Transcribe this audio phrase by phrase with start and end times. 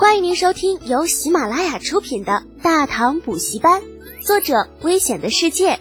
[0.00, 3.82] 欢迎您收听由喜马拉雅出品的《大唐补习班》，
[4.26, 5.78] 作者：危险的世界，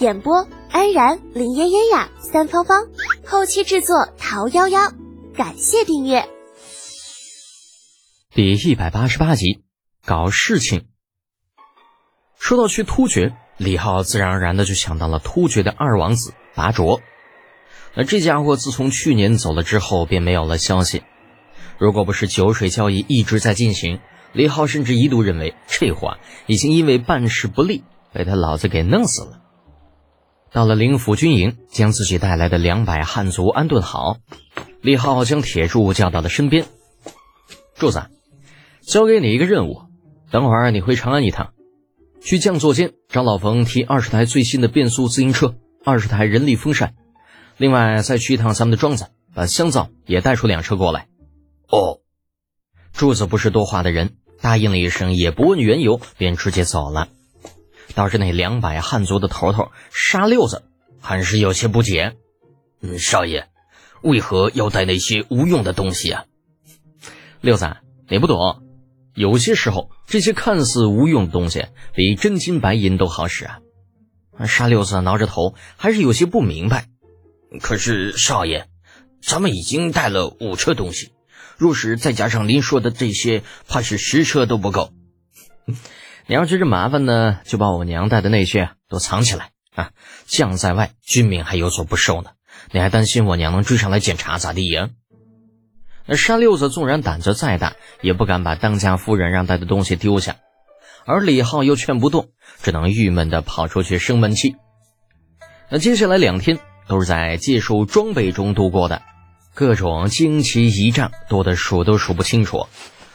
[0.00, 2.88] 演播：安然、林嫣嫣呀、三芳芳，
[3.24, 4.92] 后期制作：桃夭夭。
[5.36, 6.28] 感谢订阅。
[8.34, 9.62] 第一百八十八集，
[10.04, 10.88] 搞事情。
[12.40, 17.00] 说到去突厥，李浩自然而然的就想到了突厥的二王子拔卓。
[17.94, 21.04] 那这家伙自从去年走了之后，便没有了消息。
[21.80, 24.00] 如果不是酒水交易一直在进行，
[24.34, 29.40] 李浩甚至一度认为这话已经因为办事不力被他老子给弄死了。
[30.52, 34.18] 到了灵府军营，将自己带来的两百汉族安顿好，
[34.82, 36.66] 李浩将铁柱叫到了身边。
[37.76, 38.10] 柱子，
[38.82, 39.80] 交给你一个任务，
[40.30, 41.54] 等会儿你回长安一趟，
[42.20, 46.92] 去将座间找老冯提二十台最新的变速自行车，二十台人力风扇，
[47.56, 51.06] 另外再去一趟咱们的庄子，把香皂也带出两车过来。
[51.70, 52.00] 哦，
[52.92, 57.08] 柱子不是多话的人，答应了一声，也不问缘由，便直接走了。
[57.94, 60.64] 倒是那两百汉族的头头沙六子，
[61.00, 62.16] 很是有些不解。
[62.80, 63.48] 嗯，少爷，
[64.02, 66.24] 为何要带那些无用的东西啊？
[67.40, 67.76] 六子，
[68.08, 68.62] 你不懂，
[69.14, 73.60] 有些时候这些看似无用的东西，比真金白银都好使啊。
[74.46, 76.88] 沙六子挠着头，还是有些不明白。
[77.60, 78.68] 可是少爷，
[79.22, 81.12] 咱们已经带了五车东西。
[81.60, 84.94] 若是再加上您说的这些，怕是十车都不够。
[86.26, 89.90] 你要觉着麻烦呢，就把我娘带的那些都藏起来啊！
[90.24, 92.30] 将在外，军民还有所不受呢。
[92.72, 94.88] 你还担心我娘能追上来检查咋地呀？
[96.06, 100.36] 那沙六子纵然胆子再大，也不敢把当家夫人让带的东西丢下，
[101.04, 102.30] 而李浩又劝不动，
[102.62, 104.56] 只能郁闷的跑出去生闷气。
[105.68, 106.58] 那接下来两天
[106.88, 109.02] 都是在接受装备中度过的。
[109.54, 112.66] 各种旌旗仪仗多得数都数不清楚，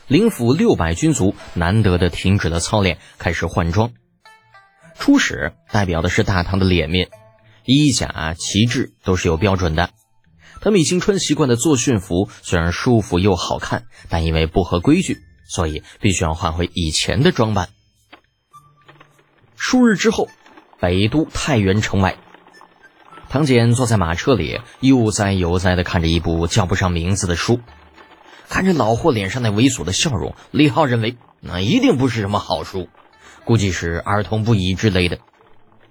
[0.08, 3.92] 灵府六百军卒难得的停止了操练，开始换装。
[4.98, 7.10] 初始代表的是大唐的脸面，
[7.66, 9.90] 衣甲旗帜都是有标准的。
[10.62, 17.70] 他们已经穿习惯的作训服，虽然舒服又好看，但因为不合规矩，所以必须要换回以前的装扮。
[19.56, 20.30] 数日之后，
[20.80, 22.18] 北都太原城外。
[23.30, 27.60] 唐简坐在马车里，悠哉悠哉地看着一部叫不上名字的书，
[28.48, 32.88] 看着老霍脸上那猥琐的笑容，李浩认为那一定不是什么好书，
[33.44, 35.20] 估计是儿童不宜之类的。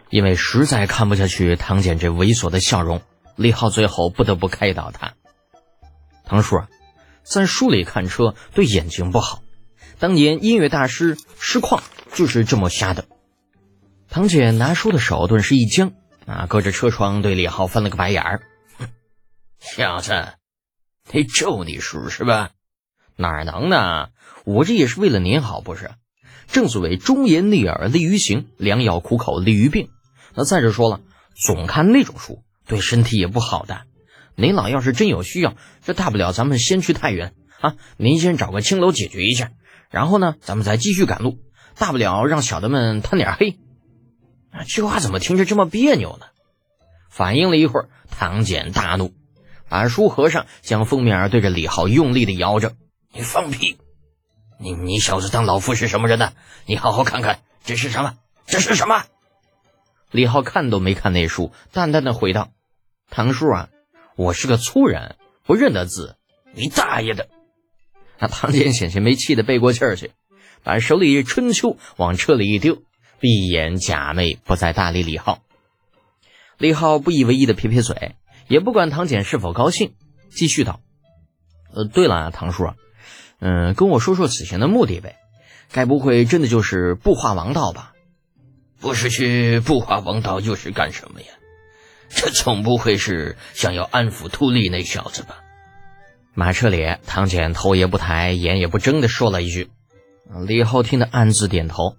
[0.09, 3.03] 因为实在看不下去唐简这猥琐的笑容，
[3.37, 5.15] 李浩最后不得不开导他
[6.25, 6.69] ：“唐叔啊，
[7.25, 9.43] 在书里看车对眼睛不好，
[9.99, 11.81] 当年音乐大师师旷
[12.15, 13.05] 就是这么瞎的。”
[14.09, 15.93] 唐简拿书的手顿时一僵。
[16.27, 16.47] 啊！
[16.49, 18.43] 隔着车窗对李浩翻了个白眼儿，
[19.61, 20.35] 小子，
[21.11, 22.51] 得咒你叔是吧？
[23.17, 24.09] 哪能呢？
[24.45, 25.91] 我这也是为了您好，不是？
[26.47, 29.89] 正所谓忠言逆耳利于行，良药苦口利于病。
[30.35, 31.01] 那再者说了，
[31.35, 33.83] 总看那种书对身体也不好的。
[34.35, 39.53] 您老要是真有需要，这大不了咱们先去太原啊，您先找个青楼解决一下，
[39.91, 41.39] 然后呢，咱们再继续赶路，
[41.79, 43.59] 大不了让小的们贪点黑。
[44.69, 46.27] 这话怎么听着这么别扭呢？
[47.11, 49.13] 反应了一会儿，唐简大怒，
[49.69, 52.75] 把书合上，将封面对着李浩用力的摇着
[53.13, 53.79] ：“你放屁！
[54.59, 56.33] 你你小子当老夫是什么人呢？
[56.67, 58.17] 你好好看看，这是什么？
[58.47, 59.05] 这是什么？”
[60.11, 62.51] 李浩看都没看那书，淡淡的回道
[63.11, 63.69] ：“唐叔啊，
[64.17, 66.17] 我是个粗人，不认得字。
[66.53, 67.29] 你大爷的！”
[68.19, 70.13] 那唐简险些没气的背过气儿去，
[70.63, 72.83] 把手里《春秋》往车里一丢。
[73.21, 75.41] 闭眼假寐，不再搭理李浩。
[76.59, 78.15] 李浩不以为意的撇撇嘴，
[78.49, 79.95] 也不管唐简是否高兴，
[80.31, 80.81] 继续道
[81.75, 82.73] ：“呃，对了，唐叔，
[83.41, 85.17] 嗯，跟我说说此行的目的呗？
[85.73, 87.93] 该不会真的就是不化王道吧？
[88.81, 91.29] 不是去不化王道，又是干什么呀？
[92.09, 95.41] 这总不会是想要安抚秃利那小子吧？”
[96.35, 99.71] 马车里，唐简头也不抬，眼也不睁的说了一句。
[100.47, 101.97] 李浩听得暗自点头。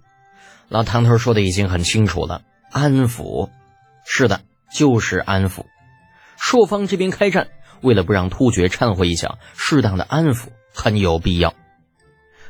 [0.68, 3.50] 老唐头说的已经很清楚了，安抚，
[4.04, 4.42] 是的，
[4.74, 5.64] 就是安抚。
[6.36, 7.48] 朔方这边开战，
[7.82, 11.54] 为了不让突厥忏悔一下，适当的安抚很有必要。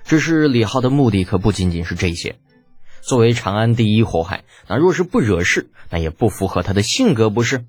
[0.04, 2.36] 只是李浩的目的可不仅仅是这些。
[3.02, 7.66] 作为长安第一祸害，那若是不惹事，那也不符合他的性格，不是？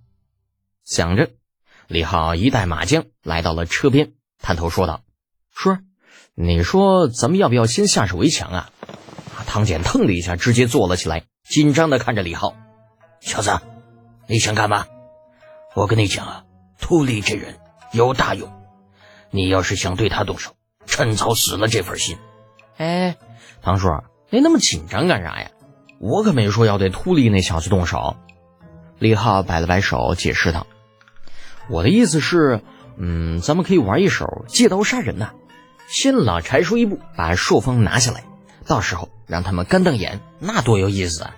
[0.84, 1.30] 想着，
[1.88, 5.04] 李浩一带马缰，来到了车边，探头说道
[5.54, 5.78] ：“叔，
[6.34, 8.70] 你说咱们要不要先下手为强啊？”
[9.48, 12.54] 唐简腾的一下直接坐了起来，紧张的看着李浩
[13.22, 13.60] ：“小子，
[14.28, 14.86] 你想干嘛？
[15.74, 16.44] 我跟你讲啊，
[16.80, 17.56] 秃利这人
[17.94, 18.52] 有大用，
[19.32, 20.54] 你要是想对他动手，
[20.86, 22.18] 趁早死了这份心，
[22.76, 23.16] 哎，
[23.62, 23.88] 唐叔，
[24.30, 25.50] 你那么紧张干啥呀？
[26.00, 28.18] 我可没说要对秃利那小子动手。
[29.00, 30.68] 李浩摆了摆手，解释道
[31.70, 32.62] ：“我的意思是，
[32.98, 35.32] 嗯，咱们可以玩一手借刀杀人呐。
[35.88, 38.26] 先老柴叔一步把朔方拿下来，
[38.68, 41.36] 到时候让他们干瞪眼，那多有意思啊！”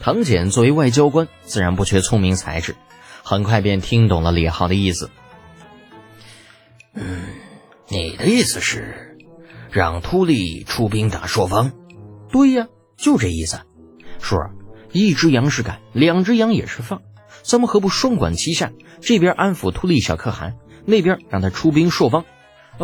[0.00, 2.76] 唐简作为外交官，自然不缺聪明才智，
[3.22, 5.10] 很快便听懂了李浩的意思。
[6.94, 7.20] 嗯，
[7.88, 9.16] 你的意思是
[9.70, 11.72] 让秃利出兵打朔方？
[12.30, 13.60] 对呀，就这意思。
[14.20, 14.50] 叔儿。
[14.90, 17.02] 一只羊是赶，两只羊也是放，
[17.42, 18.72] 咱们何不双管齐下？
[19.02, 20.56] 这边安抚秃利小可汗，
[20.86, 22.24] 那边让他出兵朔方。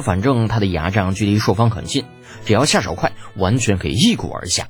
[0.00, 2.05] 反正他的牙帐距离朔方很近，
[2.44, 4.69] 只要下手快，完全可以一鼓而下。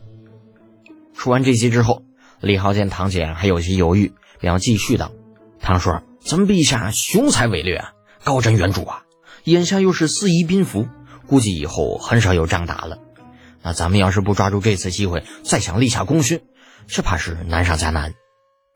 [1.14, 2.02] 说完这些之后，
[2.40, 5.12] 李浩见唐简还有些犹豫，便要继续道
[5.60, 5.90] ：“唐叔，
[6.20, 7.92] 咱们陛下雄才伟略啊，
[8.24, 9.02] 高瞻远瞩啊，
[9.44, 10.88] 眼下又是四夷宾服，
[11.26, 12.98] 估计以后很少有仗打了。
[13.62, 16.40] 那咱们要是不抓住这次机会，再想立下功勋。”
[16.86, 18.12] 这怕是难上加难，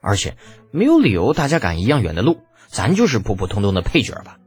[0.00, 0.38] 而且
[0.72, 4.38] 没有理由大家赶一样远的路，咱就是普普通通的配角吧？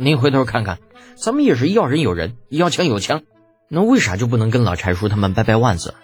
[0.00, 0.78] 您回头看看，
[1.16, 3.24] 咱们也是要人有人，要枪有枪，
[3.68, 5.96] 那为啥就不能跟老柴叔他们掰掰腕子？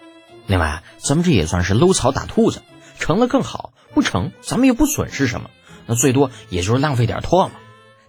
[0.47, 2.61] 另外，咱们这也算是搂草打兔子，
[2.99, 5.49] 成了更好，不成咱们也不损失什么，
[5.85, 7.51] 那最多也就是浪费点唾沫，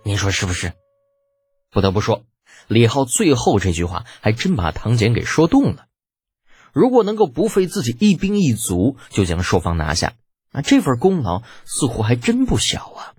[0.03, 0.73] 您说是不是？
[1.71, 2.25] 不得不说，
[2.67, 5.85] 李浩最后这句话还真把唐简给说动了。
[6.73, 10.15] 如果能够不费自己一兵一卒就将朔方拿下，
[10.51, 13.15] 那这份功劳似乎还真不小啊！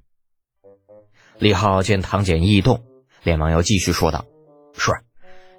[1.39, 2.83] 李浩见唐简一动，
[3.23, 4.25] 连忙要继续说道
[4.77, 4.91] ：“是，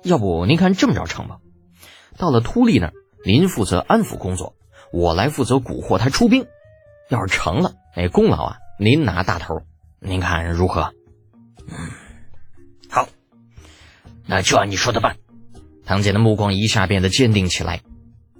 [0.02, 1.38] 要不您看这么着成吗？
[2.16, 2.92] 到了秃利那儿，
[3.24, 4.56] 您负责安抚工作，
[4.92, 6.46] 我来负责蛊惑他出兵。
[7.08, 9.62] 要是成了，那功劳啊，您拿大头，
[10.00, 10.92] 您看如何
[11.68, 11.90] ？”“嗯，
[12.90, 13.08] 好，
[14.26, 15.16] 那就按你说的办。”
[15.86, 17.80] 唐简的目光一下变得坚定起来。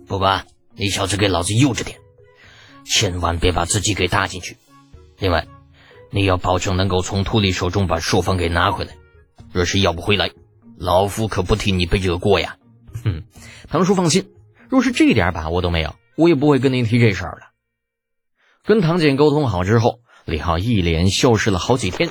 [0.06, 0.42] 不过，
[0.74, 1.98] 你小子给老子悠着点，
[2.84, 4.56] 千万别把自己给搭进去。
[5.18, 5.46] 另外，
[6.10, 8.96] 你要保证能够从秃利手中把朔方给拿回来。
[9.52, 10.30] 若是要不回来，
[10.76, 12.56] 老夫可不替你背这个锅呀！
[13.04, 13.24] 哼，
[13.68, 14.30] 唐叔放心，
[14.68, 17.46] 若是这点把握都没有，我也不会跟您提这事儿的。
[18.64, 22.10] 跟唐简沟通好之后，李浩一连消失了好几天，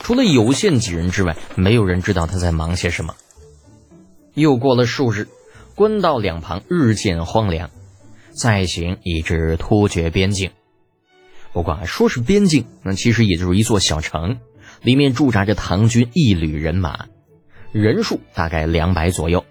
[0.00, 3.14] 除了有限几人之外，没有人知道他在忙些什么。
[4.34, 5.28] 又过了数日，
[5.74, 7.70] 官道两旁日渐荒凉，
[8.32, 10.50] 再行已至突厥边境。
[11.54, 14.40] 不过说是边境，那其实也就是一座小城，
[14.82, 17.06] 里面驻扎着唐军一旅人马，
[17.72, 19.46] 人数大概两百左右。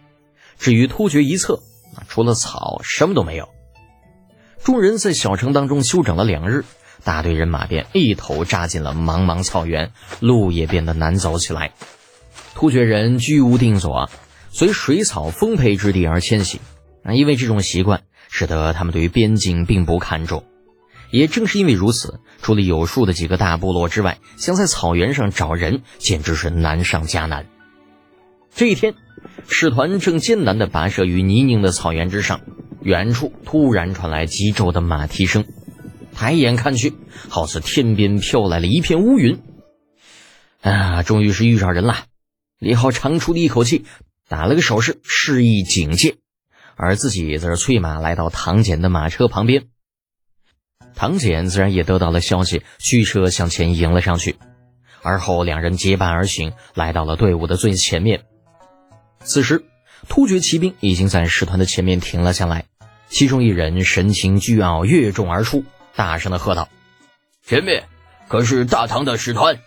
[0.59, 1.63] 至于突厥一侧，
[2.09, 3.47] 除了草什么都没有。
[4.63, 6.65] 众人在小城当中休整了两日，
[7.05, 11.71] 大队人马便一头扎进了茫茫草原，路也变得难走起来。
[12.53, 14.09] 突厥人居无定所。
[14.51, 16.59] 随水草丰沛之地而迁徙，
[17.03, 20.44] 啊，因为这种习惯，使得他们对于边境并不看重。
[21.13, 27.45] 也正是因为如此，除了有数的几个大部落之外，想在草原上找人，简直是难上加难。
[28.56, 28.95] 这一天，
[29.48, 32.42] 使团正艰难地跋涉于泥泞的草原之上，
[32.81, 35.45] 远处突然传来急骤的马蹄声，
[36.15, 36.95] 抬眼看去，
[37.30, 39.39] 好似天边飘来了一片乌云。
[40.62, 42.06] 啊，终于是遇上人了！
[42.57, 43.86] 李浩长出了一口气。
[44.27, 46.15] 打了个手势，示意警戒，
[46.75, 49.65] 而自己则是催马来到唐简的马车旁边。
[50.95, 54.35] 唐简自然也得到了消息，驱车向前迎了上去，
[55.01, 58.23] 而后两人结伴而行，来到了队伍的最前面。
[59.23, 59.63] 此时，
[60.07, 62.65] 突厥骑兵已经在使团的前面停了下来，
[63.09, 65.63] 其中一人神情倨傲，越众而出，
[65.95, 66.69] 大声的喝道
[67.45, 67.85] ：“前面
[68.27, 69.59] 可是大唐的使团！”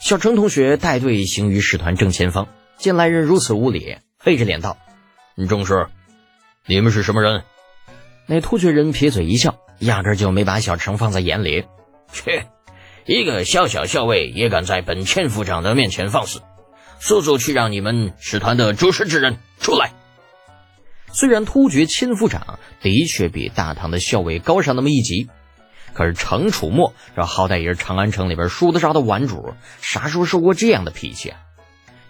[0.00, 2.48] 小程同学带队行于使团正前方。
[2.78, 4.78] 见来人如此无礼，黑着脸道
[5.48, 5.88] ：“正是，
[6.64, 7.42] 你们是什么人？”
[8.26, 11.66] 那突厥人撇嘴一笑，压根就没把小程放在眼里。
[12.12, 12.46] 切，
[13.06, 16.40] 一个小小校尉也敢在本千夫长的面前放肆，
[16.98, 19.92] 速速去让你们使团的主事之人出来。
[21.12, 25.28] 虽然突厥千夫长的确比大唐的校尉高上那么一级，
[25.92, 31.38] 可是程楚墨这好歹也是长安城里边数得着的顽主，啥时候受过这样的脾气啊？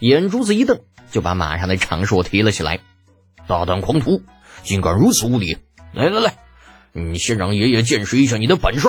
[0.00, 2.80] 眼珠子一瞪，就把马上的长硕提了起来。
[3.46, 4.22] 大胆狂徒，
[4.62, 5.58] 竟敢如此无礼！
[5.92, 6.36] 来来来，
[6.92, 8.88] 你先让爷爷见识一下你的本事。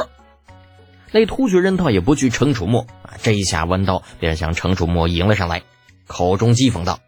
[1.11, 2.87] 那突厥人倒也不惧程楚墨，
[3.21, 5.63] 这一下弯刀便向程楚墨迎了上来，
[6.07, 6.99] 口中讥讽道：“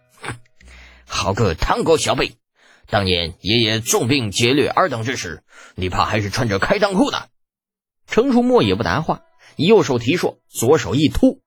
[1.08, 2.36] 好个唐国小辈，
[2.90, 5.44] 当年爷爷重病劫掠尔等之时，
[5.76, 7.30] 你怕还是穿着开裆裤的？”
[8.06, 9.22] 程楚墨也不答话，
[9.56, 11.40] 右手提槊，左手一突。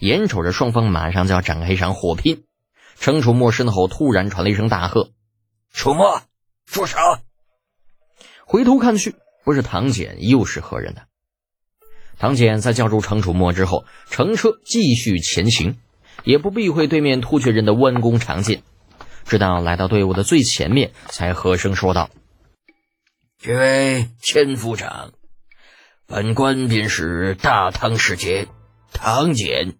[0.00, 2.44] 眼瞅着双方马上就要展开一场火拼，
[2.98, 5.10] 程楚墨身后突然传来一声大喝
[5.72, 6.22] ：“楚墨，
[6.66, 6.98] 住手！”
[8.54, 11.00] 回头看去，不是唐简又是何人呢？
[12.20, 15.76] 唐简在叫住程楚墨之后，乘车继续前行，
[16.22, 18.62] 也不避讳对面突厥人的弯弓长箭，
[19.24, 22.10] 直到来到队伍的最前面，才和声说道
[23.42, 25.10] ：“这位千夫长，
[26.06, 28.46] 本官便是大唐使节
[28.92, 29.74] 唐简，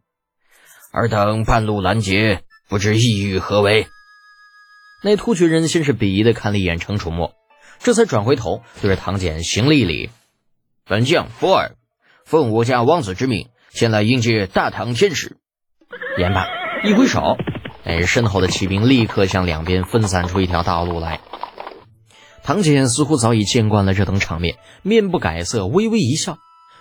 [0.91, 3.87] 尔等半路拦截，不知意欲何为？”
[5.05, 7.37] 那突厥人先是鄙夷的看了一眼程楚墨，
[7.85, 10.09] 这才转回头对着唐简行了一礼
[10.89, 11.77] ：“本将波尔。”
[12.25, 15.37] 奉我家王子之命，前来迎接大唐天使。
[16.17, 16.47] 言罢，
[16.83, 17.37] 一挥手，
[17.85, 21.21] 哎，身后的骑兵立刻向两边分散出一条道路来。
[22.43, 26.39] 唐简似乎早已见惯了这等场面，面不改色，微微一笑，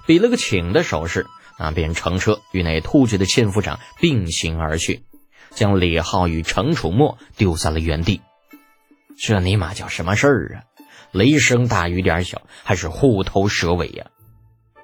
[0.08, 1.28] 比了个请的手势，
[1.60, 5.04] 那便乘车与那突厥的千夫长并行而去，
[5.50, 8.22] 将李浩与程楚墨丢在了原地。
[9.20, 10.64] 这尼玛叫什么事儿啊？
[11.14, 14.08] 雷声大雨点小，还是虎头蛇尾呀？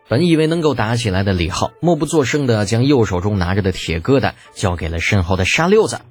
[0.07, 6.01] 本以为能够打起来的李浩，默不作声地将右手中拿着的铁疙瘩交给了身后的沙溜子，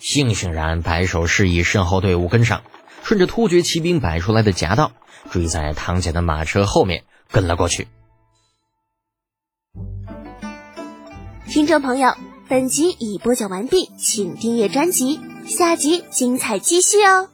[0.00, 2.62] 悻悻然摆手示意身后队伍跟上，
[3.02, 4.92] 顺着突厥骑兵摆出来的夹道，
[5.30, 7.88] 追在唐简的马车后面跟了过去。
[11.48, 12.14] 听众朋友，
[12.48, 17.28] 本集已播讲完毕，请订阅专辑，下集精彩继续哦。